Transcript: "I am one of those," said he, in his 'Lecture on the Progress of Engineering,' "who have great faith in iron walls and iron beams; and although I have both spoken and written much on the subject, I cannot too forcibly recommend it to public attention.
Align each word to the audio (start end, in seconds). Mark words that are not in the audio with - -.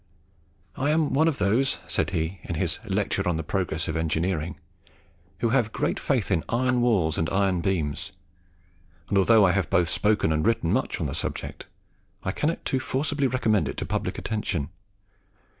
"I 0.75 0.89
am 0.89 1.13
one 1.13 1.27
of 1.27 1.37
those," 1.37 1.77
said 1.85 2.09
he, 2.09 2.39
in 2.41 2.55
his 2.55 2.79
'Lecture 2.85 3.29
on 3.29 3.37
the 3.37 3.43
Progress 3.43 3.87
of 3.87 3.95
Engineering,' 3.95 4.59
"who 5.41 5.49
have 5.49 5.71
great 5.71 5.99
faith 5.99 6.31
in 6.31 6.43
iron 6.49 6.81
walls 6.81 7.19
and 7.19 7.29
iron 7.29 7.61
beams; 7.61 8.11
and 9.09 9.17
although 9.19 9.45
I 9.45 9.51
have 9.51 9.69
both 9.69 9.89
spoken 9.89 10.31
and 10.33 10.43
written 10.43 10.73
much 10.73 10.99
on 10.99 11.05
the 11.05 11.13
subject, 11.13 11.67
I 12.23 12.31
cannot 12.31 12.65
too 12.65 12.79
forcibly 12.79 13.27
recommend 13.27 13.69
it 13.69 13.77
to 13.77 13.85
public 13.85 14.17
attention. 14.17 14.69